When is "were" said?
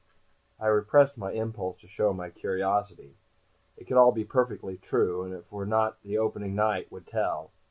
5.51-5.63